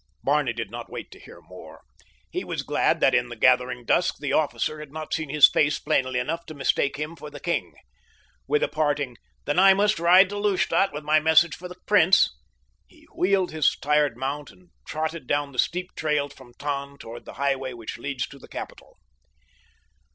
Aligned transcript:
Barney 0.23 0.51
did 0.51 0.71
not 0.71 0.89
wait 0.91 1.11
to 1.11 1.19
hear 1.19 1.41
more. 1.41 1.83
He 2.31 2.43
was 2.43 2.63
glad 2.63 3.01
that 3.01 3.13
in 3.13 3.29
the 3.29 3.35
gathering 3.35 3.85
dusk 3.85 4.15
the 4.17 4.33
officer 4.33 4.79
had 4.79 4.91
not 4.91 5.13
seen 5.13 5.29
his 5.29 5.47
face 5.47 5.77
plainly 5.77 6.17
enough 6.17 6.43
to 6.47 6.55
mistake 6.55 6.95
him 6.97 7.15
for 7.15 7.29
the 7.29 7.39
king. 7.39 7.75
With 8.47 8.63
a 8.63 8.67
parting, 8.67 9.17
"Then 9.45 9.59
I 9.59 9.75
must 9.75 9.99
ride 9.99 10.29
to 10.29 10.39
Lustadt 10.39 10.91
with 10.91 11.03
my 11.03 11.19
message 11.19 11.53
for 11.55 11.67
the 11.67 11.77
prince," 11.85 12.35
he 12.87 13.03
wheeled 13.13 13.51
his 13.51 13.75
tired 13.77 14.17
mount 14.17 14.49
and 14.49 14.69
trotted 14.87 15.27
down 15.27 15.51
the 15.51 15.59
steep 15.59 15.89
trail 15.95 16.29
from 16.29 16.55
Tann 16.55 16.97
toward 16.97 17.25
the 17.25 17.33
highway 17.33 17.73
which 17.73 17.99
leads 17.99 18.25
to 18.29 18.39
the 18.39 18.47
capital. 18.47 18.97